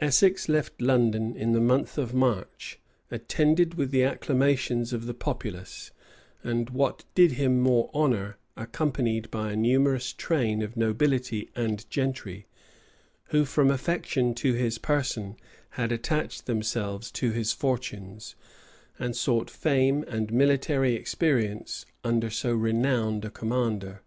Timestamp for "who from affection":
13.24-14.32